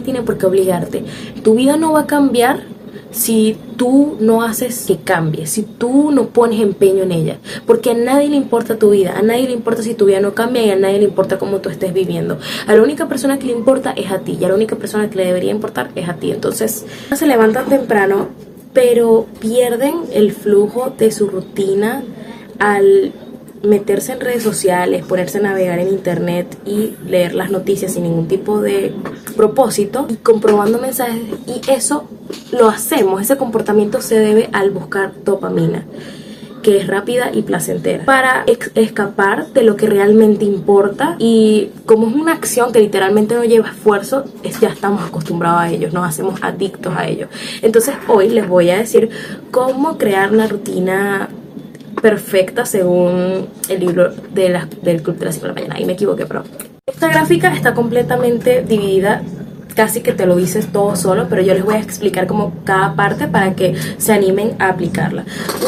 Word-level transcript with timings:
Tiene 0.00 0.22
por 0.22 0.38
qué 0.38 0.46
obligarte. 0.46 1.04
Tu 1.42 1.54
vida 1.54 1.76
no 1.76 1.92
va 1.92 2.00
a 2.00 2.06
cambiar 2.06 2.74
si 3.14 3.56
tú 3.76 4.16
no 4.20 4.42
haces 4.42 4.84
que 4.86 4.98
cambie, 4.98 5.46
si 5.46 5.62
tú 5.62 6.10
no 6.10 6.28
pones 6.28 6.60
empeño 6.60 7.04
en 7.04 7.12
ella, 7.12 7.38
porque 7.66 7.90
a 7.90 7.94
nadie 7.94 8.28
le 8.28 8.36
importa 8.36 8.76
tu 8.76 8.90
vida, 8.90 9.14
a 9.16 9.22
nadie 9.22 9.44
le 9.44 9.52
importa 9.52 9.82
si 9.82 9.94
tu 9.94 10.06
vida 10.06 10.20
no 10.20 10.34
cambia 10.34 10.64
y 10.64 10.70
a 10.70 10.76
nadie 10.76 10.98
le 10.98 11.04
importa 11.04 11.38
cómo 11.38 11.58
tú 11.58 11.68
estés 11.68 11.92
viviendo. 11.92 12.38
A 12.66 12.74
la 12.74 12.82
única 12.82 13.06
persona 13.08 13.38
que 13.38 13.46
le 13.46 13.52
importa 13.52 13.92
es 13.92 14.10
a 14.10 14.18
ti 14.18 14.36
y 14.40 14.44
a 14.44 14.48
la 14.48 14.54
única 14.54 14.76
persona 14.76 15.08
que 15.08 15.16
le 15.16 15.26
debería 15.26 15.52
importar 15.52 15.90
es 15.94 16.08
a 16.08 16.14
ti. 16.14 16.32
Entonces, 16.32 16.84
se 17.14 17.26
levantan 17.26 17.66
temprano, 17.66 18.28
pero 18.72 19.26
pierden 19.38 19.94
el 20.12 20.32
flujo 20.32 20.92
de 20.98 21.12
su 21.12 21.28
rutina 21.28 22.02
al 22.58 23.12
meterse 23.64 24.12
en 24.12 24.20
redes 24.20 24.42
sociales, 24.42 25.04
ponerse 25.04 25.38
a 25.38 25.42
navegar 25.42 25.78
en 25.78 25.88
internet 25.88 26.56
y 26.64 26.94
leer 27.06 27.34
las 27.34 27.50
noticias 27.50 27.92
sin 27.92 28.04
ningún 28.04 28.28
tipo 28.28 28.60
de 28.60 28.94
propósito 29.36 30.06
y 30.08 30.16
comprobando 30.16 30.78
mensajes 30.78 31.22
y 31.46 31.60
eso 31.70 32.08
lo 32.52 32.68
hacemos, 32.68 33.20
ese 33.20 33.36
comportamiento 33.36 34.00
se 34.00 34.18
debe 34.18 34.48
al 34.52 34.70
buscar 34.70 35.12
dopamina 35.24 35.84
que 36.64 36.78
es 36.78 36.86
rápida 36.86 37.30
y 37.32 37.42
placentera 37.42 38.04
para 38.06 38.44
escapar 38.74 39.48
de 39.48 39.62
lo 39.62 39.76
que 39.76 39.86
realmente 39.86 40.46
importa 40.46 41.14
y 41.18 41.68
como 41.84 42.08
es 42.08 42.14
una 42.14 42.32
acción 42.32 42.72
que 42.72 42.80
literalmente 42.80 43.34
no 43.34 43.44
lleva 43.44 43.68
esfuerzo, 43.68 44.24
es, 44.42 44.58
ya 44.60 44.70
estamos 44.70 45.04
acostumbrados 45.04 45.60
a 45.60 45.68
ellos, 45.68 45.92
nos 45.92 46.08
hacemos 46.08 46.42
adictos 46.42 46.94
a 46.96 47.06
ellos. 47.06 47.28
Entonces 47.60 47.94
hoy 48.08 48.30
les 48.30 48.48
voy 48.48 48.70
a 48.70 48.78
decir 48.78 49.10
cómo 49.50 49.98
crear 49.98 50.32
una 50.32 50.48
rutina 50.48 51.28
perfecta 52.04 52.66
según 52.66 53.48
el 53.70 53.80
libro 53.80 54.10
de 54.10 54.60
del 54.82 55.02
Club 55.02 55.16
de 55.16 55.24
las 55.24 55.36
5 55.36 55.46
de 55.46 55.48
la 55.48 55.54
mañana. 55.54 55.76
Ahí 55.76 55.86
me 55.86 55.94
equivoqué, 55.94 56.26
pero 56.26 56.44
esta 56.84 57.08
gráfica 57.08 57.50
está 57.54 57.72
completamente 57.72 58.60
dividida 58.60 59.22
casi 59.74 60.00
que 60.00 60.12
te 60.12 60.26
lo 60.26 60.36
dices 60.36 60.68
todo 60.72 60.96
solo, 60.96 61.26
pero 61.28 61.42
yo 61.42 61.54
les 61.54 61.64
voy 61.64 61.74
a 61.74 61.78
explicar 61.78 62.26
como 62.26 62.52
cada 62.64 62.94
parte 62.94 63.28
para 63.28 63.54
que 63.54 63.74
se 63.98 64.12
animen 64.12 64.56
a 64.58 64.68
aplicarla. 64.68 65.24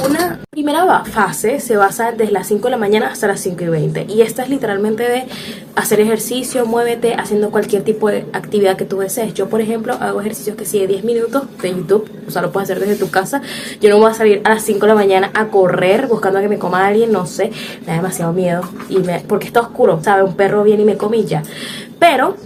Una 0.08 0.41
primera 0.50 1.05
fase 1.05 1.61
se 1.61 1.77
basa 1.77 2.12
desde 2.12 2.33
las 2.33 2.47
5 2.47 2.64
de 2.64 2.70
la 2.70 2.77
mañana 2.77 3.08
hasta 3.08 3.27
las 3.27 3.41
5 3.41 3.64
y 3.64 3.69
20 3.69 4.06
y 4.08 4.22
esta 4.22 4.42
es 4.42 4.48
literalmente 4.48 5.03
de 5.03 5.27
hacer 5.75 6.00
ejercicio, 6.00 6.64
muévete 6.64 7.14
haciendo 7.14 7.50
cualquier 7.50 7.83
tipo 7.83 8.08
de 8.08 8.25
actividad 8.33 8.77
que 8.77 8.84
tú 8.84 8.98
desees. 8.98 9.34
Yo, 9.34 9.48
por 9.48 9.61
ejemplo, 9.61 9.94
hago 10.00 10.20
ejercicios 10.20 10.56
que 10.56 10.64
sí 10.64 10.78
de 10.78 10.86
10 10.86 11.05
minutos 11.05 11.44
de 11.61 11.70
YouTube, 11.70 12.11
o 12.27 12.31
sea, 12.31 12.42
lo 12.42 12.53
puedes 12.53 12.70
hacer 12.70 12.81
desde 12.81 12.97
tu 12.97 13.11
casa. 13.11 13.42
Yo 13.81 13.91
no 13.91 13.98
voy 13.98 14.11
a 14.11 14.14
salir 14.14 14.41
a 14.44 14.55
las 14.55 14.62
5 14.62 14.81
de 14.81 14.86
la 14.86 14.94
mañana 14.94 15.31
a 15.34 15.48
correr 15.48 16.06
buscando 16.06 16.38
a 16.38 16.42
que 16.42 16.48
me 16.48 16.59
coma 16.59 16.86
alguien, 16.86 17.12
no 17.12 17.27
sé, 17.27 17.50
me 17.83 17.88
da 17.88 17.94
demasiado 17.94 18.33
miedo 18.33 18.62
y 18.88 18.98
me, 18.98 19.20
porque 19.20 19.47
está 19.47 19.61
oscuro, 19.61 20.00
¿sabe? 20.03 20.22
Un 20.22 20.36
perro 20.36 20.64
viene 20.64 20.83
y 20.83 20.86
me 20.86 20.97
comilla. 20.97 21.42
Pero 21.98 22.36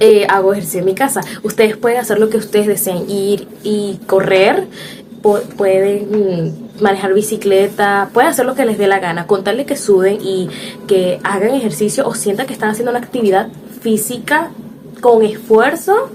eh, 0.00 0.26
hago 0.28 0.52
ejercicio 0.52 0.80
en 0.80 0.86
mi 0.86 0.94
casa. 0.94 1.20
Ustedes 1.42 1.76
pueden 1.76 1.98
hacer 1.98 2.18
lo 2.18 2.30
que 2.30 2.38
ustedes 2.38 2.66
deseen, 2.66 3.08
ir 3.08 3.46
y 3.62 4.00
correr, 4.06 4.66
pueden 5.56 6.68
manejar 6.80 7.12
bicicleta, 7.12 8.08
pueden 8.12 8.30
hacer 8.30 8.46
lo 8.46 8.54
que 8.54 8.64
les 8.64 8.78
dé 8.78 8.86
la 8.86 8.98
gana, 8.98 9.26
contarle 9.26 9.66
que 9.66 9.76
suden 9.76 10.18
y 10.22 10.48
que 10.88 11.20
hagan 11.22 11.50
ejercicio 11.50 12.06
o 12.08 12.14
sientan 12.14 12.46
que 12.46 12.54
están 12.54 12.70
haciendo 12.70 12.90
una 12.90 13.00
actividad 13.00 13.48
física 13.82 14.50
con 15.00 15.22
esfuerzo, 15.22 16.10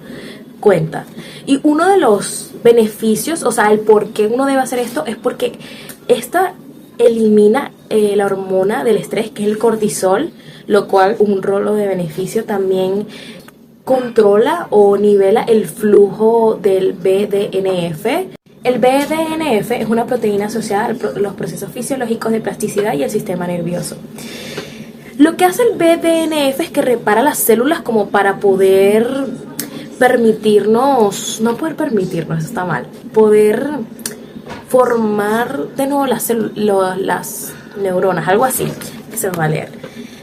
cuenta. 0.59 1.05
Y 1.45 1.59
uno 1.63 1.87
de 1.87 1.97
los 1.97 2.51
beneficios, 2.63 3.43
o 3.43 3.51
sea, 3.51 3.71
el 3.71 3.79
por 3.79 4.09
qué 4.09 4.27
uno 4.27 4.45
debe 4.45 4.59
hacer 4.59 4.79
esto 4.79 5.05
es 5.05 5.15
porque 5.15 5.59
esta 6.07 6.53
elimina 6.97 7.71
eh, 7.89 8.15
la 8.15 8.25
hormona 8.25 8.83
del 8.83 8.97
estrés, 8.97 9.29
que 9.29 9.43
es 9.43 9.49
el 9.49 9.57
cortisol, 9.57 10.31
lo 10.67 10.87
cual 10.87 11.15
un 11.19 11.43
rolo 11.43 11.75
de 11.75 11.87
beneficio 11.87 12.45
también 12.45 13.05
controla 13.85 14.67
o 14.71 14.97
nivela 14.97 15.43
el 15.43 15.67
flujo 15.67 16.59
del 16.61 16.93
BDNF. 16.93 18.05
El 18.63 18.79
BDNF 18.79 19.71
es 19.71 19.87
una 19.87 20.07
proteína 20.07 20.47
asociada 20.47 20.87
a 20.87 21.19
los 21.19 21.33
procesos 21.35 21.71
fisiológicos 21.71 22.31
de 22.31 22.41
plasticidad 22.41 22.93
y 22.95 23.03
el 23.03 23.11
sistema 23.11 23.45
nervioso. 23.45 23.95
Lo 25.19 25.37
que 25.37 25.45
hace 25.45 25.61
el 25.61 25.77
BDNF 25.77 26.59
es 26.59 26.71
que 26.71 26.81
repara 26.81 27.21
las 27.21 27.37
células 27.37 27.81
como 27.81 28.09
para 28.09 28.39
poder 28.39 29.07
permitirnos, 29.99 31.39
no 31.41 31.55
poder 31.55 31.75
permitirnos, 31.75 32.43
está 32.43 32.65
mal, 32.65 32.87
poder 33.13 33.69
formar 34.67 35.67
de 35.75 35.85
nuevo 35.85 36.07
las, 36.07 36.33
las 36.55 37.53
neuronas, 37.79 38.27
algo 38.27 38.45
así, 38.45 38.65
que 39.11 39.15
se 39.15 39.29
va 39.29 39.45
a 39.45 39.47
leer 39.47 39.74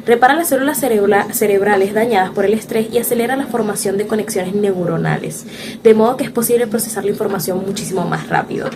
repara 0.07 0.35
las 0.35 0.49
células 0.49 0.79
cerebrales 0.79 1.95
dañadas 1.95 2.31
por 2.31 2.45
el 2.45 2.55
estrés 2.55 2.89
y 2.93 2.99
acelera 2.99 3.37
la 3.37 3.47
formación 3.47 3.97
de 3.99 4.07
conexiones 4.07 4.55
neuronales, 4.55 5.47
de 5.83 5.95
modo 5.95 6.17
que 6.17 6.25
es 6.25 6.31
posible 6.31 6.67
procesar 6.67 7.05
la 7.05 7.11
información 7.11 7.63
muchísimo 7.65 8.05
más 8.05 8.29
rápido. 8.29 8.69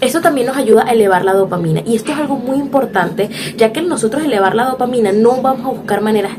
Esto 0.00 0.20
también 0.20 0.46
nos 0.46 0.56
ayuda 0.56 0.84
a 0.86 0.92
elevar 0.92 1.24
la 1.24 1.32
dopamina 1.32 1.82
y 1.84 1.96
esto 1.96 2.12
es 2.12 2.18
algo 2.18 2.36
muy 2.36 2.58
importante 2.58 3.30
ya 3.56 3.72
que 3.72 3.82
nosotros 3.82 4.22
elevar 4.22 4.54
la 4.54 4.66
dopamina 4.66 5.10
no 5.10 5.42
vamos 5.42 5.66
a 5.66 5.76
buscar 5.76 6.02
maneras 6.02 6.32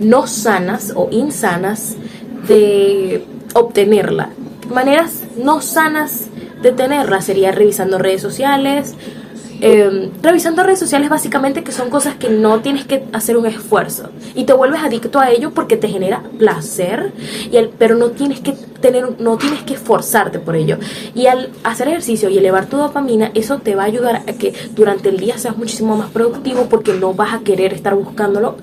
no 0.00 0.26
sanas 0.26 0.92
o 0.94 1.08
insanas 1.10 1.96
de 2.46 3.24
obtenerla. 3.54 4.30
Maneras 4.68 5.22
no 5.36 5.62
sanas 5.62 6.26
de 6.60 6.72
tenerla 6.72 7.22
sería 7.22 7.52
revisando 7.52 7.98
redes 7.98 8.20
sociales, 8.20 8.94
eh, 9.60 10.10
revisando 10.22 10.62
redes 10.62 10.78
sociales 10.78 11.08
básicamente 11.08 11.62
que 11.62 11.72
son 11.72 11.90
cosas 11.90 12.16
que 12.16 12.28
no 12.28 12.60
tienes 12.60 12.84
que 12.84 13.04
hacer 13.12 13.36
un 13.36 13.46
esfuerzo. 13.46 14.10
Y 14.34 14.44
te 14.44 14.52
vuelves 14.52 14.80
adicto 14.82 15.18
a 15.18 15.30
ello 15.30 15.52
porque 15.52 15.76
te 15.76 15.88
genera 15.88 16.22
placer 16.38 17.12
y 17.50 17.56
el, 17.56 17.70
pero 17.70 17.96
no 17.96 18.10
tienes 18.10 18.40
que 18.40 18.54
no 18.90 19.38
tienes 19.38 19.62
que 19.62 19.74
esforzarte 19.74 20.38
por 20.38 20.56
ello. 20.56 20.78
Y 21.14 21.26
al 21.26 21.50
hacer 21.64 21.88
ejercicio 21.88 22.28
y 22.28 22.38
elevar 22.38 22.66
tu 22.66 22.76
dopamina 22.76 23.30
eso 23.34 23.58
te 23.58 23.74
va 23.74 23.84
a 23.84 23.86
ayudar 23.86 24.16
a 24.16 24.32
que 24.32 24.52
durante 24.74 25.08
el 25.08 25.16
día 25.16 25.38
seas 25.38 25.56
muchísimo 25.56 25.96
más 25.96 26.10
productivo 26.10 26.66
porque 26.68 26.92
no 26.92 27.14
vas 27.14 27.34
a 27.34 27.40
querer 27.40 27.72
estar 27.72 27.94
buscándolo. 27.94 28.56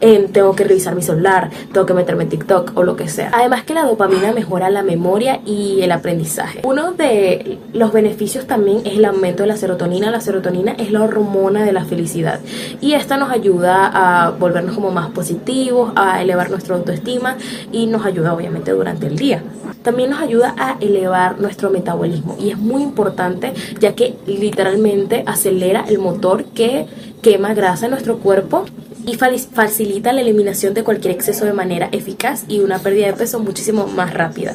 En 0.00 0.32
tengo 0.32 0.54
que 0.54 0.64
revisar 0.64 0.94
mi 0.94 1.02
celular 1.02 1.50
tengo 1.72 1.84
que 1.84 1.94
meterme 1.94 2.24
en 2.24 2.30
TikTok 2.30 2.72
o 2.74 2.82
lo 2.84 2.96
que 2.96 3.08
sea. 3.08 3.30
Además 3.34 3.64
que 3.64 3.74
la 3.74 3.84
dopamina 3.84 4.32
mejora 4.32 4.70
la 4.70 4.82
memoria 4.82 5.40
y 5.44 5.80
el 5.82 5.92
aprendizaje. 5.92 6.60
Uno 6.64 6.92
de 6.92 7.58
los 7.72 7.92
beneficios 7.92 8.46
también 8.46 8.82
es 8.84 8.96
el 8.96 9.04
aumento 9.04 9.42
de 9.42 9.48
la 9.48 9.56
serotonina. 9.56 10.10
La 10.10 10.20
serotonina 10.20 10.38
serotonina 10.38 10.72
es 10.72 10.92
la 10.92 11.02
hormona 11.02 11.64
de 11.64 11.72
la 11.72 11.84
felicidad. 11.84 12.40
Y 12.80 12.92
esta 12.92 13.16
nos 13.16 13.30
ayuda 13.30 13.90
a 13.92 14.30
volvernos 14.30 14.74
como 14.74 14.90
más 14.90 15.10
positivos, 15.10 15.92
a 15.96 16.22
elevar 16.22 16.50
nuestra 16.50 16.76
autoestima 16.76 17.36
y 17.72 17.86
nos 17.86 18.06
ayuda 18.06 18.34
obviamente 18.34 18.70
durante 18.70 19.06
el 19.06 19.16
día. 19.16 19.42
También 19.82 20.10
nos 20.10 20.20
ayuda 20.20 20.54
a 20.58 20.76
elevar 20.80 21.40
nuestro 21.40 21.70
metabolismo 21.70 22.36
y 22.38 22.50
es 22.50 22.58
muy 22.58 22.82
importante 22.82 23.52
ya 23.80 23.94
que 23.94 24.16
literalmente 24.26 25.22
acelera 25.26 25.84
el 25.88 25.98
motor 25.98 26.44
que 26.44 26.86
quema 27.22 27.54
grasa 27.54 27.86
en 27.86 27.92
nuestro 27.92 28.18
cuerpo 28.18 28.64
y 29.06 29.14
facilita 29.14 30.12
la 30.12 30.20
eliminación 30.20 30.74
de 30.74 30.84
cualquier 30.84 31.14
exceso 31.14 31.44
de 31.44 31.52
manera 31.52 31.88
eficaz 31.92 32.44
y 32.48 32.60
una 32.60 32.78
pérdida 32.78 33.06
de 33.06 33.14
peso 33.14 33.40
muchísimo 33.40 33.86
más 33.86 34.12
rápida. 34.12 34.54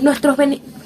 Nuestros 0.00 0.36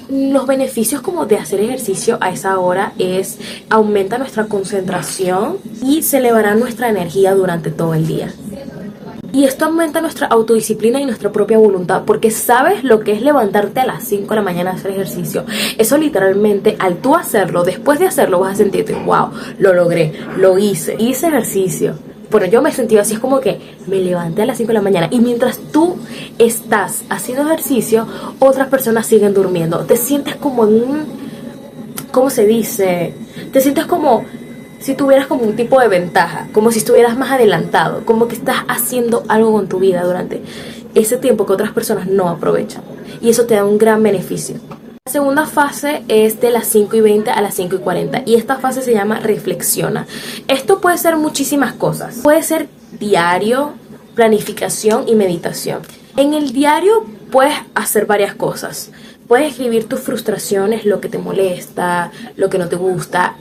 los 0.09 0.45
beneficios 0.45 1.01
como 1.01 1.25
de 1.25 1.37
hacer 1.37 1.59
ejercicio 1.61 2.17
a 2.21 2.29
esa 2.29 2.59
hora 2.59 2.93
es 2.99 3.39
aumenta 3.69 4.17
nuestra 4.17 4.45
concentración 4.45 5.57
y 5.81 6.03
se 6.03 6.17
elevará 6.17 6.53
nuestra 6.53 6.89
energía 6.89 7.33
durante 7.33 7.71
todo 7.71 7.93
el 7.93 8.05
día. 8.05 8.31
Y 9.35 9.43
esto 9.43 9.65
aumenta 9.65 9.99
nuestra 9.99 10.27
autodisciplina 10.27 11.01
y 11.01 11.05
nuestra 11.05 11.29
propia 11.29 11.57
voluntad, 11.57 12.03
porque 12.05 12.31
sabes 12.31 12.85
lo 12.85 13.01
que 13.01 13.11
es 13.11 13.21
levantarte 13.21 13.81
a 13.81 13.85
las 13.85 14.05
5 14.05 14.29
de 14.29 14.35
la 14.37 14.41
mañana 14.41 14.71
a 14.71 14.73
hacer 14.75 14.91
ejercicio. 14.91 15.43
Eso 15.77 15.97
literalmente, 15.97 16.77
al 16.79 16.99
tú 16.99 17.17
hacerlo, 17.17 17.65
después 17.65 17.99
de 17.99 18.07
hacerlo, 18.07 18.39
vas 18.39 18.53
a 18.53 18.55
sentirte, 18.55 18.93
wow, 18.93 19.31
lo 19.59 19.73
logré, 19.73 20.13
lo 20.37 20.57
hice, 20.57 20.95
hice 20.97 21.27
ejercicio 21.27 21.95
bueno, 22.31 22.47
yo 22.47 22.61
me 22.61 22.69
he 22.69 22.73
sentido 22.73 23.01
así, 23.01 23.13
es 23.13 23.19
como 23.19 23.39
que 23.39 23.59
me 23.87 23.97
levanté 23.97 24.41
a 24.41 24.45
las 24.45 24.57
5 24.57 24.67
de 24.69 24.73
la 24.73 24.81
mañana 24.81 25.07
y 25.11 25.19
mientras 25.19 25.57
tú 25.71 25.95
estás 26.37 27.03
haciendo 27.09 27.43
ejercicio, 27.43 28.07
otras 28.39 28.67
personas 28.67 29.05
siguen 29.05 29.33
durmiendo. 29.33 29.79
Te 29.85 29.95
sientes 29.95 30.35
como 30.35 30.65
en 30.65 30.73
un, 30.73 31.05
¿cómo 32.11 32.29
se 32.29 32.45
dice? 32.45 33.13
Te 33.53 33.61
sientes 33.61 33.85
como 33.85 34.25
si 34.85 34.93
tuvieras 34.93 35.25
como 35.25 35.41
un 35.45 35.55
tipo 35.55 35.79
de 35.81 35.87
ventaja, 35.87 36.47
como 36.53 36.71
si 36.71 36.77
estuvieras 36.77 37.17
más 37.17 37.31
adelantado, 37.31 38.05
como 38.05 38.27
que 38.27 38.35
estás 38.35 38.57
haciendo 38.67 39.23
algo 39.29 39.51
con 39.51 39.67
tu 39.67 39.79
vida 39.79 40.03
durante 40.03 40.43
ese 40.93 41.17
tiempo 41.17 41.47
que 41.47 41.53
otras 41.53 41.71
personas 41.71 42.05
no 42.05 42.29
aprovechan. 42.29 42.83
Y 43.19 43.31
eso 43.31 43.47
te 43.47 43.55
da 43.55 43.65
un 43.65 43.79
gran 43.79 44.03
beneficio. 44.03 44.57
La 45.03 45.11
segunda 45.11 45.47
fase 45.47 46.03
es 46.07 46.39
de 46.39 46.51
las 46.51 46.67
5 46.67 46.97
y 46.97 47.01
20 47.01 47.31
a 47.31 47.41
las 47.41 47.55
5 47.55 47.77
y 47.77 47.79
40 47.79 48.21
y 48.27 48.35
esta 48.35 48.57
fase 48.57 48.83
se 48.83 48.93
llama 48.93 49.19
reflexiona. 49.19 50.05
Esto 50.47 50.79
puede 50.81 50.99
ser 50.99 51.17
muchísimas 51.17 51.73
cosas. 51.73 52.19
Puede 52.21 52.43
ser 52.43 52.69
diario, 52.99 53.73
planificación 54.13 55.09
y 55.09 55.15
meditación. 55.15 55.79
En 56.15 56.35
el 56.35 56.53
diario 56.53 57.05
puedes 57.31 57.55
hacer 57.73 58.05
varias 58.05 58.35
cosas. 58.35 58.91
Puedes 59.27 59.53
escribir 59.53 59.89
tus 59.89 60.01
frustraciones, 60.01 60.85
lo 60.85 61.01
que 61.01 61.09
te 61.09 61.17
molesta, 61.17 62.11
lo 62.35 62.51
que 62.51 62.59
no 62.59 62.69
te 62.69 62.75
gusta. 62.75 63.35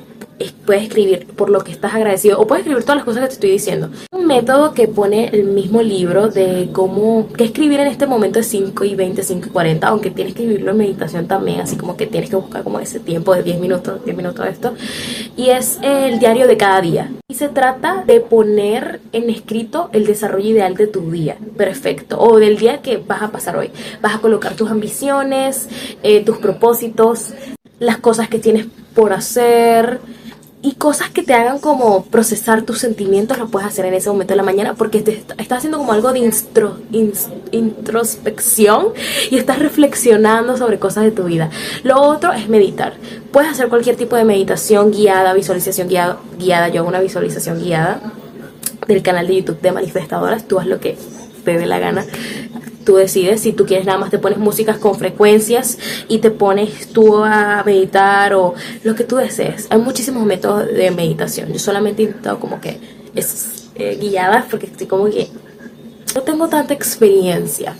Puedes 0.64 0.84
escribir 0.84 1.26
por 1.26 1.50
lo 1.50 1.60
que 1.60 1.72
estás 1.72 1.94
agradecido 1.94 2.40
o 2.40 2.46
puedes 2.46 2.62
escribir 2.62 2.84
todas 2.84 2.96
las 2.96 3.04
cosas 3.04 3.22
que 3.22 3.28
te 3.28 3.34
estoy 3.34 3.50
diciendo. 3.50 3.90
Un 4.12 4.26
método 4.26 4.72
que 4.74 4.88
pone 4.88 5.28
el 5.28 5.44
mismo 5.44 5.82
libro 5.82 6.28
de 6.28 6.70
cómo 6.72 7.28
que 7.36 7.44
escribir 7.44 7.80
en 7.80 7.88
este 7.88 8.06
momento 8.06 8.38
es 8.40 8.46
5 8.46 8.84
y 8.84 8.94
20, 8.94 9.22
5 9.22 9.48
y 9.48 9.50
40, 9.50 9.86
aunque 9.86 10.10
tienes 10.10 10.34
que 10.34 10.46
vivirlo 10.46 10.72
en 10.72 10.78
meditación 10.78 11.26
también, 11.26 11.60
así 11.60 11.76
como 11.76 11.96
que 11.96 12.06
tienes 12.06 12.30
que 12.30 12.36
buscar 12.36 12.62
como 12.62 12.80
ese 12.80 13.00
tiempo 13.00 13.34
de 13.34 13.42
10 13.42 13.60
minutos, 13.60 14.04
10 14.04 14.16
minutos 14.16 14.44
de 14.44 14.50
esto. 14.50 14.74
Y 15.36 15.50
es 15.50 15.78
el 15.82 16.18
diario 16.18 16.46
de 16.46 16.56
cada 16.56 16.80
día. 16.80 17.12
Y 17.28 17.34
se 17.34 17.48
trata 17.48 18.04
de 18.06 18.20
poner 18.20 19.00
en 19.12 19.30
escrito 19.30 19.90
el 19.92 20.06
desarrollo 20.06 20.48
ideal 20.48 20.74
de 20.74 20.86
tu 20.86 21.10
día, 21.10 21.36
perfecto, 21.56 22.18
o 22.18 22.38
del 22.38 22.56
día 22.56 22.80
que 22.80 22.96
vas 22.96 23.22
a 23.22 23.30
pasar 23.30 23.56
hoy. 23.56 23.70
Vas 24.00 24.14
a 24.14 24.20
colocar 24.20 24.54
tus 24.54 24.70
ambiciones, 24.70 25.68
eh, 26.02 26.24
tus 26.24 26.38
propósitos, 26.38 27.34
las 27.78 27.98
cosas 27.98 28.28
que 28.28 28.38
tienes 28.38 28.66
por 28.94 29.12
hacer, 29.12 30.00
y 30.64 30.72
cosas 30.72 31.10
que 31.10 31.22
te 31.22 31.34
hagan 31.34 31.58
como 31.58 32.06
procesar 32.06 32.62
tus 32.62 32.78
sentimientos 32.78 33.36
lo 33.36 33.48
puedes 33.48 33.68
hacer 33.68 33.84
en 33.84 33.92
ese 33.92 34.08
momento 34.08 34.32
de 34.32 34.38
la 34.38 34.42
mañana 34.42 34.72
porque 34.72 35.02
te 35.02 35.12
estás 35.12 35.58
haciendo 35.58 35.76
como 35.76 35.92
algo 35.92 36.10
de 36.10 36.30
introspección 37.52 38.86
y 39.30 39.36
estás 39.36 39.58
reflexionando 39.58 40.56
sobre 40.56 40.78
cosas 40.78 41.04
de 41.04 41.10
tu 41.10 41.24
vida. 41.24 41.50
Lo 41.82 42.00
otro 42.00 42.32
es 42.32 42.48
meditar. 42.48 42.94
Puedes 43.30 43.50
hacer 43.50 43.68
cualquier 43.68 43.96
tipo 43.96 44.16
de 44.16 44.24
meditación 44.24 44.90
guiada, 44.90 45.34
visualización 45.34 45.86
guiada. 45.86 46.16
guiada. 46.38 46.68
Yo 46.68 46.80
hago 46.80 46.88
una 46.88 47.00
visualización 47.00 47.62
guiada 47.62 48.00
del 48.88 49.02
canal 49.02 49.26
de 49.26 49.36
YouTube 49.36 49.60
de 49.60 49.70
manifestadoras. 49.70 50.48
Tú 50.48 50.58
haz 50.58 50.66
lo 50.66 50.80
que 50.80 50.96
te 51.44 51.58
dé 51.58 51.66
la 51.66 51.78
gana. 51.78 52.06
Tú 52.84 52.96
decides 52.96 53.40
si 53.40 53.52
tú 53.52 53.66
quieres 53.66 53.86
nada 53.86 53.98
más 53.98 54.10
te 54.10 54.18
pones 54.18 54.38
músicas 54.38 54.78
con 54.78 54.96
frecuencias 54.96 55.78
y 56.08 56.18
te 56.18 56.30
pones 56.30 56.88
tú 56.88 57.24
a 57.24 57.62
meditar 57.64 58.34
o 58.34 58.54
lo 58.82 58.94
que 58.94 59.04
tú 59.04 59.16
desees. 59.16 59.66
Hay 59.70 59.78
muchísimos 59.78 60.24
métodos 60.24 60.66
de 60.66 60.90
meditación. 60.90 61.52
Yo 61.52 61.58
solamente 61.58 62.02
he 62.02 62.06
intentado 62.06 62.38
como 62.38 62.60
que 62.60 62.78
es 63.14 63.70
eh, 63.76 63.98
guiadas 64.00 64.44
porque 64.50 64.66
estoy 64.66 64.86
como 64.86 65.06
que 65.06 65.28
no 66.14 66.22
tengo 66.22 66.48
tanta 66.48 66.74
experiencia. 66.74 67.74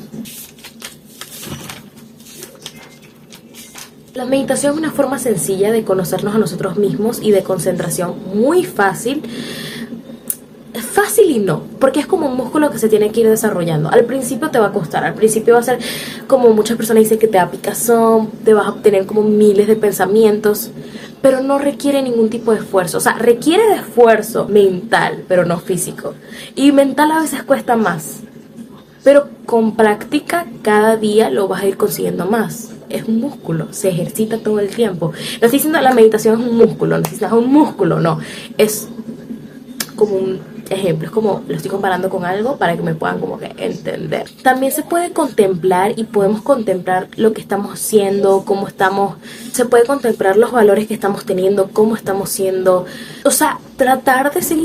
La 4.15 4.25
meditación 4.25 4.75
es 4.75 4.79
una 4.79 4.93
forma 4.93 5.19
sencilla 5.19 5.73
de 5.73 5.83
conocernos 5.83 6.37
a 6.37 6.39
nosotros 6.39 6.77
mismos 6.77 7.21
y 7.21 7.33
de 7.33 7.43
concentración 7.43 8.15
muy 8.33 8.65
fácil 8.65 9.23
fácil 10.95 11.29
y 11.29 11.41
no, 11.41 11.63
porque 11.81 11.99
es 12.01 12.07
como 12.07 12.29
un 12.29 12.37
músculo 12.37 12.71
que 12.71 12.79
se 12.79 12.89
tiene 12.89 13.11
que 13.11 13.21
ir 13.21 13.29
desarrollando. 13.29 13.91
Al 13.91 14.05
principio 14.05 14.51
te 14.51 14.61
va 14.61 14.69
a 14.69 14.73
costar, 14.73 15.05
al 15.05 15.15
principio 15.15 15.55
va 15.55 15.61
a 15.61 15.65
ser 15.65 15.79
como 16.29 16.51
muchas 16.51 16.77
personas 16.77 17.03
dicen 17.03 17.19
que 17.19 17.27
te 17.27 17.37
da 17.37 17.51
picazón, 17.51 18.31
te 18.45 18.55
vas 18.55 18.67
a 18.67 18.71
obtener 18.71 19.05
como 19.05 19.23
miles 19.23 19.67
de 19.67 19.75
pensamientos, 19.75 20.71
pero 21.21 21.41
no 21.41 21.59
requiere 21.59 22.01
ningún 22.01 22.31
tipo 22.31 22.53
de 22.53 22.59
esfuerzo. 22.59 22.99
O 22.99 23.01
sea, 23.01 23.15
requiere 23.15 23.67
de 23.67 23.75
esfuerzo 23.75 24.47
mental, 24.47 25.25
pero 25.27 25.45
no 25.45 25.59
físico. 25.59 26.15
Y 26.55 26.71
mental 26.71 27.11
a 27.11 27.21
veces 27.21 27.43
cuesta 27.43 27.77
más. 27.77 28.21
Pero 29.03 29.29
con 29.47 29.75
práctica 29.75 30.47
cada 30.63 30.97
día 30.97 31.29
lo 31.29 31.49
vas 31.49 31.63
a 31.63 31.67
ir 31.67 31.77
consiguiendo 31.77 32.27
más. 32.27 32.71
Es 32.89 33.05
un 33.05 33.21
músculo, 33.21 33.73
se 33.73 33.89
ejercita 33.89 34.39
todo 34.39 34.61
el 34.61 34.69
tiempo. 34.69 35.09
No 35.09 35.17
estoy 35.47 35.51
diciendo 35.51 35.81
la 35.81 35.93
meditación 35.93 36.41
es 36.41 36.49
un 36.49 36.57
músculo, 36.57 36.99
necesitas 36.99 37.33
un 37.33 37.53
músculo, 37.53 37.99
no. 38.01 38.21
Es 38.57 38.89
como 39.97 40.17
un 40.17 40.54
ejemplo, 40.75 41.07
es 41.07 41.13
como 41.13 41.43
lo 41.47 41.55
estoy 41.55 41.71
comparando 41.71 42.09
con 42.09 42.25
algo 42.25 42.57
para 42.57 42.77
que 42.77 42.83
me 42.83 42.95
puedan 42.95 43.21
como 43.21 43.39
que 43.39 43.53
entender. 43.57 44.31
También 44.43 44.73
se 44.73 44.83
puede 44.83 45.13
contemplar 45.13 45.93
y 45.97 46.05
podemos 46.05 46.43
contemplar 46.43 47.09
lo 47.17 47.33
que 47.33 47.41
estamos 47.41 47.73
haciendo, 47.73 48.45
cómo 48.45 48.69
estamos, 48.69 49.17
se 49.53 49.65
puede 49.65 49.85
contemplar 49.87 50.37
los 50.37 50.53
valores 50.53 50.87
que 50.87 50.95
estamos 50.95 51.25
teniendo, 51.25 51.71
cómo 51.71 51.97
estamos 51.97 52.31
siendo, 52.31 52.87
o 53.25 53.31
sea, 53.31 53.59
tratar 53.77 54.33
de 54.33 54.43
ser 54.43 54.59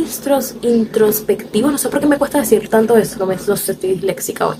introspectivo, 0.62 1.72
no 1.72 1.78
sé 1.78 1.90
por 1.90 2.00
qué 2.00 2.08
me 2.08 2.18
cuesta 2.18 2.40
decir 2.40 2.68
tanto 2.70 2.98
eso, 2.98 3.18
no, 3.20 3.26
me, 3.26 3.36
no 3.36 3.56
sé, 3.56 3.72
estoy 3.72 3.94
disléxica 3.94 4.48
hoy. 4.48 4.58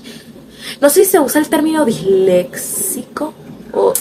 No 0.80 0.90
sé 0.90 1.04
si 1.04 1.12
se 1.12 1.20
usa 1.20 1.40
el 1.40 1.48
término 1.48 1.84
disléxico 1.84 3.34
o 3.72 3.92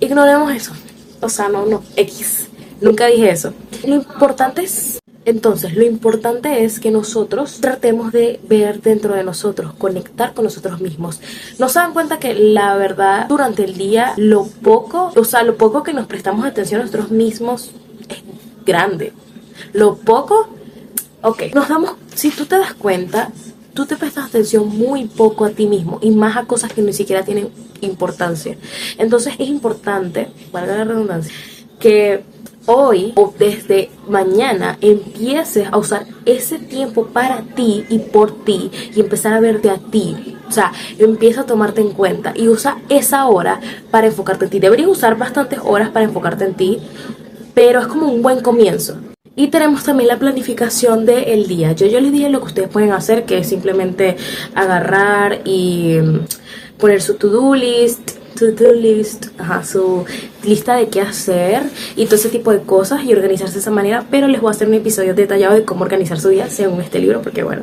ignoremos 0.00 0.52
eso. 0.52 0.72
O 1.20 1.28
sea, 1.28 1.48
no, 1.48 1.64
no, 1.66 1.82
X. 1.96 2.46
Nunca 2.80 3.06
dije 3.06 3.30
eso. 3.30 3.54
Lo 3.86 3.94
importante 3.94 4.62
es 4.62 4.98
entonces, 5.26 5.74
lo 5.74 5.82
importante 5.82 6.62
es 6.62 6.78
que 6.78 6.92
nosotros 6.92 7.58
tratemos 7.60 8.12
de 8.12 8.38
ver 8.48 8.80
dentro 8.80 9.12
de 9.16 9.24
nosotros, 9.24 9.74
conectar 9.74 10.34
con 10.34 10.44
nosotros 10.44 10.80
mismos. 10.80 11.20
No 11.58 11.68
se 11.68 11.80
dan 11.80 11.92
cuenta 11.92 12.20
que 12.20 12.32
la 12.32 12.76
verdad 12.76 13.26
durante 13.28 13.64
el 13.64 13.76
día, 13.76 14.14
lo 14.18 14.46
poco, 14.46 15.12
o 15.16 15.24
sea, 15.24 15.42
lo 15.42 15.56
poco 15.56 15.82
que 15.82 15.92
nos 15.92 16.06
prestamos 16.06 16.46
atención 16.46 16.80
a 16.80 16.84
nosotros 16.84 17.10
mismos 17.10 17.72
es 18.08 18.22
grande. 18.64 19.12
Lo 19.72 19.96
poco, 19.96 20.48
ok, 21.22 21.42
nos 21.56 21.68
damos, 21.68 21.94
si 22.14 22.30
tú 22.30 22.46
te 22.46 22.56
das 22.56 22.74
cuenta, 22.74 23.32
tú 23.74 23.84
te 23.84 23.96
prestas 23.96 24.26
atención 24.26 24.68
muy 24.68 25.06
poco 25.06 25.44
a 25.44 25.50
ti 25.50 25.66
mismo 25.66 25.98
y 26.02 26.12
más 26.12 26.36
a 26.36 26.44
cosas 26.44 26.72
que 26.72 26.82
ni 26.82 26.92
siquiera 26.92 27.24
tienen 27.24 27.48
importancia. 27.80 28.56
Entonces 28.96 29.34
es 29.40 29.48
importante, 29.48 30.28
valga 30.52 30.76
la 30.76 30.84
redundancia, 30.84 31.34
que 31.80 32.22
hoy 32.66 33.12
o 33.16 33.32
desde 33.38 33.90
mañana 34.08 34.78
empieces 34.80 35.68
a 35.70 35.78
usar 35.78 36.06
ese 36.24 36.58
tiempo 36.58 37.06
para 37.06 37.42
ti 37.42 37.84
y 37.88 37.98
por 37.98 38.44
ti 38.44 38.70
y 38.94 39.00
empezar 39.00 39.32
a 39.32 39.40
verte 39.40 39.70
a 39.70 39.78
ti. 39.78 40.36
O 40.48 40.52
sea, 40.52 40.72
empieza 40.98 41.42
a 41.42 41.46
tomarte 41.46 41.80
en 41.80 41.90
cuenta 41.90 42.32
y 42.34 42.48
usa 42.48 42.78
esa 42.88 43.26
hora 43.26 43.60
para 43.90 44.06
enfocarte 44.06 44.44
en 44.44 44.50
ti. 44.50 44.58
Deberías 44.60 44.88
usar 44.88 45.16
bastantes 45.16 45.60
horas 45.62 45.90
para 45.90 46.04
enfocarte 46.04 46.44
en 46.44 46.54
ti, 46.54 46.78
pero 47.54 47.80
es 47.80 47.86
como 47.86 48.06
un 48.06 48.22
buen 48.22 48.40
comienzo. 48.40 48.96
Y 49.38 49.48
tenemos 49.48 49.84
también 49.84 50.08
la 50.08 50.18
planificación 50.18 51.04
del 51.04 51.46
día. 51.46 51.72
Yo, 51.72 51.86
yo 51.86 52.00
les 52.00 52.10
dije 52.10 52.30
lo 52.30 52.40
que 52.40 52.46
ustedes 52.46 52.68
pueden 52.70 52.92
hacer, 52.92 53.24
que 53.24 53.38
es 53.38 53.48
simplemente 53.48 54.16
agarrar 54.54 55.42
y 55.44 55.98
mm, 56.02 56.20
poner 56.78 57.02
su 57.02 57.14
to-do 57.14 57.54
list, 57.54 58.12
to-do 58.36 58.72
list, 58.72 59.26
ajá, 59.38 59.64
su 59.64 60.04
lista 60.44 60.76
de 60.76 60.88
qué 60.88 61.00
hacer 61.00 61.64
y 61.96 62.04
todo 62.04 62.14
ese 62.14 62.28
tipo 62.28 62.52
de 62.52 62.60
cosas 62.60 63.02
y 63.04 63.12
organizarse 63.12 63.54
de 63.54 63.60
esa 63.60 63.72
manera, 63.72 64.04
pero 64.10 64.28
les 64.28 64.40
voy 64.40 64.48
a 64.48 64.52
hacer 64.52 64.68
un 64.68 64.74
episodio 64.74 65.14
detallado 65.14 65.56
de 65.56 65.64
cómo 65.64 65.82
organizar 65.82 66.20
su 66.20 66.28
día 66.28 66.48
según 66.48 66.80
este 66.80 67.00
libro, 67.00 67.20
porque 67.22 67.42
bueno, 67.42 67.62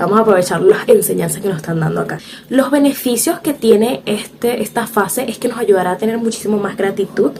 vamos 0.00 0.18
a 0.18 0.22
aprovechar 0.22 0.62
las 0.62 0.88
enseñanzas 0.88 1.42
que 1.42 1.48
nos 1.48 1.58
están 1.58 1.80
dando 1.80 2.00
acá. 2.00 2.18
Los 2.48 2.70
beneficios 2.70 3.40
que 3.40 3.52
tiene 3.52 4.02
este, 4.06 4.62
esta 4.62 4.86
fase 4.86 5.26
es 5.28 5.38
que 5.38 5.48
nos 5.48 5.58
ayudará 5.58 5.92
a 5.92 5.98
tener 5.98 6.18
muchísimo 6.18 6.58
más 6.58 6.76
gratitud, 6.76 7.32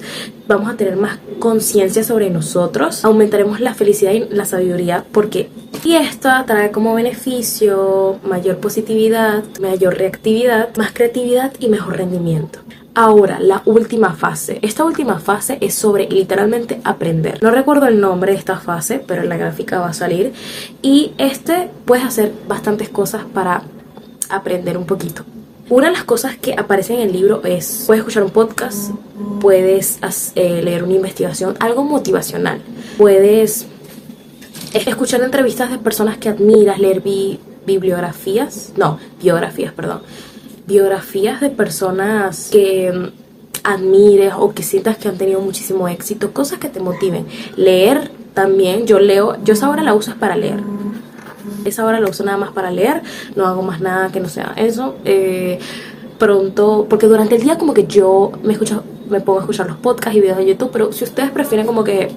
vamos 0.47 0.73
a 0.73 0.77
tener 0.77 0.97
más 0.97 1.19
conciencia 1.39 2.05
sobre 2.05 2.31
nosotros, 2.31 3.05
aumentaremos 3.05 3.61
la 3.61 3.75
felicidad 3.75 4.13
y 4.13 4.27
la 4.31 4.45
sabiduría 4.45 5.05
porque 5.11 5.49
y 5.83 5.95
esto 5.95 6.29
trae 6.47 6.71
como 6.71 6.95
beneficio 6.95 8.19
mayor 8.23 8.59
positividad, 8.59 9.43
mayor 9.61 9.97
reactividad, 9.97 10.77
más 10.77 10.93
creatividad 10.93 11.53
y 11.59 11.69
mejor 11.69 11.97
rendimiento. 11.97 12.59
Ahora, 12.95 13.39
la 13.39 13.63
última 13.67 14.15
fase. 14.15 14.59
Esta 14.63 14.85
última 14.85 15.21
fase 15.21 15.59
es 15.61 15.75
sobre 15.75 16.09
literalmente 16.09 16.81
aprender. 16.83 17.39
No 17.41 17.51
recuerdo 17.51 17.87
el 17.87 18.01
nombre 18.01 18.33
de 18.33 18.39
esta 18.39 18.59
fase, 18.59 19.03
pero 19.05 19.23
en 19.23 19.29
la 19.29 19.37
gráfica 19.37 19.79
va 19.79 19.91
a 19.91 19.93
salir. 19.93 20.33
Y 20.83 21.13
este 21.19 21.71
puedes 21.85 22.05
hacer 22.05 22.33
bastantes 22.49 22.89
cosas 22.89 23.23
para 23.33 23.63
aprender 24.29 24.77
un 24.77 24.87
poquito. 24.87 25.25
Una 25.69 25.87
de 25.87 25.93
las 25.93 26.03
cosas 26.03 26.37
que 26.37 26.55
aparece 26.55 26.95
en 26.95 27.01
el 27.01 27.13
libro 27.13 27.43
es, 27.45 27.85
puedes 27.87 28.01
escuchar 28.01 28.25
un 28.25 28.31
podcast, 28.31 28.91
puedes 29.41 30.01
eh, 30.35 30.61
leer 30.63 30.83
una 30.83 30.95
investigación, 30.95 31.55
algo 31.61 31.85
motivacional, 31.85 32.61
puedes 32.99 33.67
escuchar 34.75 35.23
entrevistas 35.23 35.71
de 35.71 35.79
personas 35.79 36.19
que 36.19 36.29
admiras, 36.29 36.81
leer 36.81 37.05
bibliografías, 37.67 38.73
no, 38.77 38.99
biografías, 39.23 39.73
perdón, 39.73 40.03
biografías 40.67 41.41
de 41.41 41.51
personas 41.51 42.49
que 42.51 42.93
mm, 42.93 43.09
admires 43.65 44.33
o 44.37 44.53
que 44.53 44.63
sientas 44.63 44.97
que 44.97 45.09
han 45.09 45.19
tenido 45.19 45.41
muchísimo 45.41 45.89
éxito, 45.89 46.33
cosas 46.33 46.59
que 46.59 46.69
te 46.69 46.81
motiven. 46.81 47.27
Leer 47.57 48.11
también, 48.35 48.87
yo 48.87 48.99
leo, 48.99 49.37
yo 49.45 49.55
esa 49.55 49.69
hora 49.69 49.83
la 49.83 49.95
uso 49.95 50.15
para 50.19 50.37
leer. 50.37 50.61
Esa 51.65 51.85
hora 51.85 52.01
la 52.01 52.09
uso 52.09 52.25
nada 52.25 52.39
más 52.39 52.53
para 52.53 52.71
leer, 52.71 53.03
no 53.37 53.47
hago 53.47 53.63
más 53.63 53.81
nada 53.81 54.11
que 54.13 54.21
no 54.21 54.29
sea 54.29 54.55
eso. 54.57 54.97
Eh, 55.05 55.59
pronto, 56.19 56.87
porque 56.89 57.07
durante 57.07 57.37
el 57.37 57.43
día 57.43 57.59
como 57.59 57.75
que 57.75 57.87
yo 57.87 58.33
me 58.43 58.53
escucho, 58.53 58.85
me 59.09 59.21
pongo 59.21 59.39
a 59.41 59.43
escuchar 59.43 59.67
los 59.67 59.79
podcasts 59.79 60.17
y 60.17 60.21
videos 60.21 60.39
de 60.39 60.47
YouTube, 60.47 60.71
pero 60.73 60.93
si 60.93 61.05
ustedes 61.05 61.31
prefieren 61.31 61.67
como 61.67 61.83
que 61.83 62.11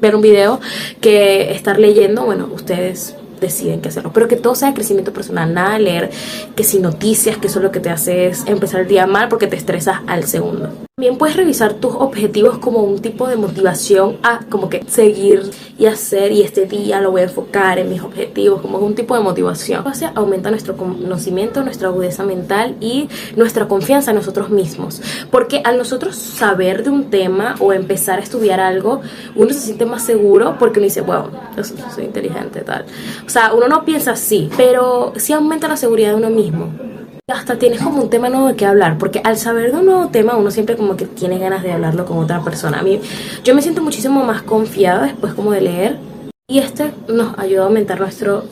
ver 0.00 0.14
un 0.14 0.20
video 0.20 0.60
que 1.00 1.52
estar 1.52 1.78
leyendo, 1.78 2.24
bueno, 2.24 2.48
ustedes 2.52 3.14
deciden 3.40 3.80
qué 3.80 3.88
hacerlo. 3.88 4.12
Pero 4.12 4.28
que 4.28 4.36
todo 4.36 4.54
sea 4.54 4.74
crecimiento 4.74 5.12
personal, 5.12 5.52
nada 5.52 5.74
de 5.74 5.80
leer 5.80 6.10
que 6.54 6.64
si 6.64 6.78
noticias, 6.78 7.36
que 7.38 7.48
eso 7.48 7.60
lo 7.60 7.72
que 7.72 7.80
te 7.80 7.90
hace 7.90 8.26
es 8.26 8.44
empezar 8.46 8.80
el 8.80 8.88
día 8.88 9.06
mal 9.06 9.28
porque 9.28 9.46
te 9.46 9.56
estresas 9.56 10.00
al 10.06 10.24
segundo. 10.24 10.85
También 10.98 11.18
puedes 11.18 11.36
revisar 11.36 11.74
tus 11.74 11.94
objetivos 11.94 12.56
como 12.56 12.78
un 12.78 13.00
tipo 13.02 13.28
de 13.28 13.36
motivación 13.36 14.16
a 14.22 14.46
como 14.48 14.70
que 14.70 14.82
seguir 14.88 15.42
y 15.76 15.84
hacer 15.84 16.32
y 16.32 16.40
este 16.40 16.64
día 16.64 17.02
lo 17.02 17.10
voy 17.10 17.20
a 17.20 17.24
enfocar 17.24 17.78
en 17.78 17.90
mis 17.90 18.00
objetivos 18.00 18.62
como 18.62 18.78
un 18.78 18.94
tipo 18.94 19.14
de 19.14 19.20
motivación. 19.22 19.86
O 19.86 19.92
sea, 19.92 20.12
aumenta 20.14 20.48
nuestro 20.48 20.74
conocimiento, 20.78 21.62
nuestra 21.62 21.88
agudeza 21.88 22.24
mental 22.24 22.76
y 22.80 23.10
nuestra 23.36 23.68
confianza 23.68 24.12
en 24.12 24.16
nosotros 24.16 24.48
mismos. 24.48 25.02
Porque 25.30 25.60
al 25.64 25.76
nosotros 25.76 26.16
saber 26.16 26.82
de 26.82 26.88
un 26.88 27.10
tema 27.10 27.56
o 27.60 27.74
empezar 27.74 28.18
a 28.18 28.22
estudiar 28.22 28.58
algo, 28.58 29.02
uno 29.34 29.52
se 29.52 29.60
siente 29.60 29.84
más 29.84 30.02
seguro 30.02 30.56
porque 30.58 30.78
uno 30.78 30.84
dice, 30.84 31.02
wow, 31.02 31.28
yo 31.58 31.62
soy 31.62 32.04
inteligente, 32.04 32.62
tal. 32.62 32.86
O 33.26 33.28
sea, 33.28 33.52
uno 33.52 33.68
no 33.68 33.84
piensa 33.84 34.12
así, 34.12 34.48
pero 34.56 35.12
sí 35.16 35.34
aumenta 35.34 35.68
la 35.68 35.76
seguridad 35.76 36.12
de 36.12 36.16
uno 36.16 36.30
mismo 36.30 36.95
hasta 37.28 37.58
tienes 37.58 37.80
como 37.80 38.02
un 38.02 38.08
tema 38.08 38.28
nuevo 38.28 38.46
de 38.46 38.54
qué 38.54 38.66
hablar, 38.66 38.98
porque 38.98 39.20
al 39.24 39.36
saber 39.36 39.72
de 39.72 39.78
un 39.78 39.86
nuevo 39.86 40.08
tema 40.10 40.36
uno 40.36 40.52
siempre 40.52 40.76
como 40.76 40.96
que 40.96 41.06
tiene 41.06 41.40
ganas 41.40 41.64
de 41.64 41.72
hablarlo 41.72 42.06
con 42.06 42.18
otra 42.18 42.40
persona. 42.44 42.78
A 42.78 42.82
mí, 42.84 43.00
yo 43.42 43.52
me 43.52 43.62
siento 43.62 43.82
muchísimo 43.82 44.22
más 44.22 44.42
confiada 44.42 45.06
después 45.06 45.34
como 45.34 45.50
de 45.50 45.60
leer 45.60 45.98
y 46.46 46.60
este 46.60 46.92
nos 47.08 47.36
ayuda 47.36 47.62
a 47.62 47.64
aumentar 47.64 47.98
nuestro, 47.98 48.44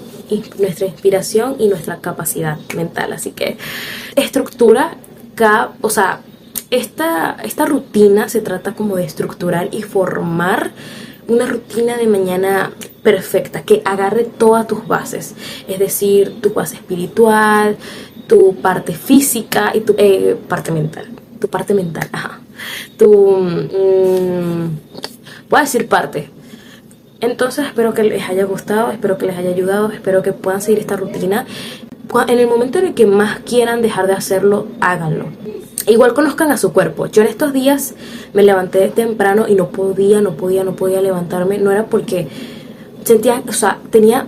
nuestra 0.59 0.88
inspiración 0.88 1.54
y 1.61 1.69
nuestra 1.69 1.99
capacidad 1.99 2.59
mental. 2.75 3.12
Así 3.12 3.31
que 3.31 3.59
estructura, 4.16 4.97
o 5.81 5.88
sea, 5.88 6.23
esta, 6.71 7.37
esta 7.45 7.66
rutina 7.66 8.28
se 8.28 8.40
trata 8.40 8.75
como 8.75 8.97
de 8.97 9.04
estructurar 9.04 9.69
y 9.71 9.83
formar 9.83 10.73
una 11.28 11.47
rutina 11.47 11.97
de 11.97 12.07
mañana 12.07 12.73
perfecta 13.02 13.62
que 13.62 13.83
agarre 13.85 14.25
todas 14.25 14.66
tus 14.66 14.87
bases, 14.87 15.35
es 15.69 15.78
decir, 15.78 16.40
tu 16.40 16.52
base 16.52 16.76
espiritual, 16.76 17.76
tu 18.26 18.57
parte 18.57 18.95
física 18.95 19.73
y 19.75 19.81
tu 19.81 19.95
eh, 19.99 20.37
parte 20.49 20.73
mental. 20.73 21.09
Tu 21.40 21.49
parte 21.49 21.75
mental, 21.75 22.09
ajá. 22.12 22.40
Tu... 22.97 23.09
Mm, 23.11 24.71
voy 25.50 25.59
a 25.59 25.62
decir 25.62 25.88
parte. 25.88 26.31
Entonces 27.21 27.66
espero 27.66 27.95
que 27.95 28.04
les 28.04 28.28
haya 28.28 28.45
gustado, 28.45 28.90
espero 28.90 29.19
que 29.19 29.26
les 29.26 29.37
haya 29.37 29.50
ayudado, 29.50 29.90
espero 29.90 30.23
que 30.23 30.33
puedan 30.33 30.61
seguir 30.61 30.81
esta 30.81 30.97
rutina. 30.97 31.47
En 32.28 32.38
el 32.38 32.47
momento 32.47 32.78
en 32.78 32.87
el 32.87 32.95
que 32.95 33.07
más 33.07 33.40
quieran 33.40 33.83
dejar 33.83 34.07
de 34.07 34.12
hacerlo, 34.12 34.69
háganlo. 34.81 35.26
Igual 35.87 36.14
conozcan 36.14 36.50
a 36.50 36.57
su 36.57 36.73
cuerpo. 36.73 37.07
Yo 37.07 37.23
en 37.23 37.29
estos 37.29 37.53
días 37.53 37.95
me 38.33 38.43
levanté 38.43 38.88
temprano 38.88 39.47
y 39.49 39.55
no 39.55 39.69
podía, 39.69 40.21
no 40.21 40.33
podía, 40.33 40.64
no 40.64 40.75
podía 40.76 41.03
levantarme. 41.03 41.59
No 41.59 41.71
era 41.71 41.87
porque 41.87 42.29
sentía, 43.05 43.43
o 43.47 43.53
sea, 43.53 43.79
tenía 43.91 44.26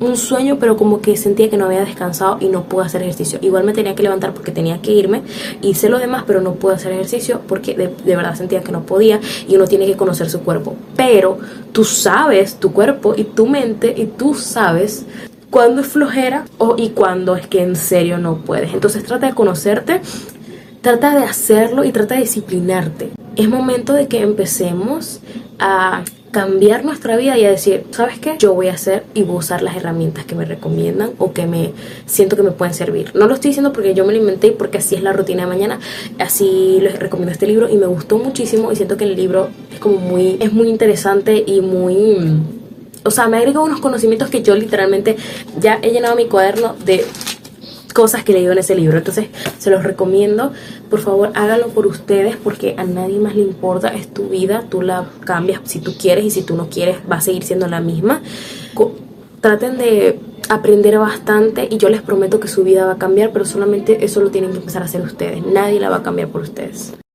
un 0.00 0.16
sueño, 0.16 0.58
pero 0.60 0.76
como 0.76 1.00
que 1.00 1.16
sentía 1.16 1.50
que 1.50 1.56
no 1.56 1.66
había 1.66 1.80
descansado 1.80 2.38
y 2.40 2.48
no 2.48 2.64
pude 2.64 2.84
hacer 2.84 3.02
ejercicio. 3.02 3.38
Igual 3.42 3.64
me 3.64 3.72
tenía 3.72 3.94
que 3.94 4.02
levantar 4.02 4.32
porque 4.32 4.52
tenía 4.52 4.80
que 4.80 4.92
irme, 4.92 5.22
hice 5.62 5.88
lo 5.88 5.98
demás, 5.98 6.24
pero 6.26 6.40
no 6.40 6.54
pude 6.54 6.74
hacer 6.74 6.92
ejercicio 6.92 7.40
porque 7.48 7.74
de, 7.74 8.16
verdad 8.16 8.34
sentía 8.34 8.62
que 8.62 8.70
no 8.70 8.82
podía 8.82 9.20
y 9.48 9.56
uno 9.56 9.66
tiene 9.66 9.86
que 9.86 9.96
conocer 9.96 10.30
su 10.30 10.40
cuerpo. 10.40 10.76
Pero 10.96 11.38
tú 11.72 11.84
sabes 11.84 12.56
tu 12.56 12.72
cuerpo 12.72 13.14
y 13.16 13.24
tu 13.24 13.46
mente 13.46 13.92
y 13.96 14.06
tú 14.06 14.34
sabes 14.34 15.04
cuándo 15.50 15.80
es 15.80 15.88
flojera 15.88 16.44
o, 16.58 16.76
y 16.76 16.90
cuándo 16.90 17.34
es 17.34 17.46
que 17.46 17.62
en 17.62 17.74
serio 17.74 18.18
no 18.18 18.36
puedes. 18.36 18.72
Entonces 18.74 19.04
trata 19.04 19.26
de 19.26 19.34
conocerte, 19.34 20.00
trata 20.80 21.14
de 21.18 21.24
hacerlo 21.24 21.84
y 21.84 21.92
trata 21.92 22.14
de 22.14 22.22
disciplinarte. 22.22 23.10
Es 23.36 23.48
momento 23.48 23.92
de 23.92 24.08
que 24.08 24.20
empecemos 24.20 25.20
a 25.58 26.04
cambiar 26.30 26.84
nuestra 26.84 27.16
vida 27.16 27.38
y 27.38 27.44
a 27.44 27.50
decir, 27.50 27.84
¿sabes 27.90 28.18
qué? 28.18 28.36
Yo 28.38 28.52
voy 28.54 28.68
a 28.68 28.74
hacer 28.74 29.04
y 29.14 29.22
voy 29.22 29.36
a 29.36 29.38
usar 29.38 29.62
las 29.62 29.76
herramientas 29.76 30.24
que 30.24 30.34
me 30.34 30.44
recomiendan 30.44 31.10
o 31.18 31.32
que 31.32 31.46
me 31.46 31.72
siento 32.06 32.36
que 32.36 32.42
me 32.42 32.50
pueden 32.50 32.74
servir. 32.74 33.12
No 33.14 33.26
lo 33.26 33.34
estoy 33.34 33.50
diciendo 33.50 33.72
porque 33.72 33.94
yo 33.94 34.04
me 34.04 34.12
lo 34.12 34.18
inventé 34.18 34.48
y 34.48 34.50
porque 34.50 34.78
así 34.78 34.94
es 34.94 35.02
la 35.02 35.12
rutina 35.12 35.44
de 35.44 35.48
mañana. 35.48 35.78
Así 36.18 36.78
les 36.82 36.98
recomiendo 36.98 37.32
este 37.32 37.46
libro 37.46 37.68
y 37.68 37.76
me 37.76 37.86
gustó 37.86 38.18
muchísimo 38.18 38.70
y 38.72 38.76
siento 38.76 38.96
que 38.96 39.04
el 39.04 39.16
libro 39.16 39.48
es 39.72 39.78
como 39.78 39.98
muy, 39.98 40.36
es 40.40 40.52
muy 40.52 40.68
interesante 40.68 41.42
y 41.46 41.60
muy... 41.60 42.42
O 43.04 43.10
sea, 43.10 43.26
me 43.28 43.38
agrega 43.38 43.60
unos 43.60 43.80
conocimientos 43.80 44.28
que 44.28 44.42
yo 44.42 44.54
literalmente 44.54 45.16
ya 45.58 45.78
he 45.80 45.90
llenado 45.90 46.14
mi 46.14 46.26
cuaderno 46.26 46.74
de 46.84 47.06
cosas 47.98 48.22
que 48.22 48.32
leí 48.32 48.46
en 48.46 48.56
ese 48.56 48.76
libro. 48.76 48.96
Entonces, 48.96 49.26
se 49.58 49.70
los 49.70 49.82
recomiendo. 49.82 50.52
Por 50.88 51.00
favor, 51.00 51.32
háganlo 51.34 51.66
por 51.70 51.84
ustedes 51.88 52.36
porque 52.36 52.76
a 52.78 52.84
nadie 52.84 53.18
más 53.18 53.34
le 53.34 53.42
importa. 53.42 53.88
Es 53.88 54.06
tu 54.14 54.28
vida, 54.28 54.66
tú 54.68 54.82
la 54.82 55.10
cambias 55.24 55.62
si 55.64 55.80
tú 55.80 55.94
quieres 55.98 56.24
y 56.24 56.30
si 56.30 56.42
tú 56.42 56.54
no 56.54 56.68
quieres 56.68 56.98
va 57.10 57.16
a 57.16 57.20
seguir 57.20 57.42
siendo 57.42 57.66
la 57.66 57.80
misma. 57.80 58.22
Traten 59.40 59.78
de 59.78 60.20
aprender 60.48 60.96
bastante 61.00 61.66
y 61.68 61.78
yo 61.78 61.88
les 61.88 62.00
prometo 62.00 62.38
que 62.38 62.46
su 62.46 62.62
vida 62.62 62.86
va 62.86 62.92
a 62.92 62.98
cambiar, 62.98 63.32
pero 63.32 63.44
solamente 63.44 64.04
eso 64.04 64.20
lo 64.20 64.30
tienen 64.30 64.52
que 64.52 64.58
empezar 64.58 64.82
a 64.82 64.84
hacer 64.84 65.00
ustedes. 65.00 65.44
Nadie 65.44 65.80
la 65.80 65.90
va 65.90 65.96
a 65.96 66.02
cambiar 66.04 66.28
por 66.28 66.42
ustedes. 66.42 66.98